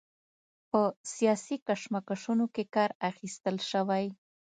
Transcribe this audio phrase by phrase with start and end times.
[0.69, 0.81] په
[1.13, 4.05] سیاسي کشمکشونو کې کار اخیستل شوی.